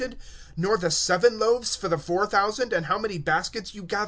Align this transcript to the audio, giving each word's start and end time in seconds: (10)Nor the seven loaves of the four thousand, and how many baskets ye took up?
(10)Nor 0.57 0.79
the 0.81 0.89
seven 0.89 1.37
loaves 1.37 1.77
of 1.83 1.87
the 1.91 1.95
four 1.99 2.25
thousand, 2.25 2.73
and 2.73 2.87
how 2.87 2.97
many 2.97 3.19
baskets 3.19 3.75
ye 3.75 3.81
took 3.81 3.93
up? 3.93 3.99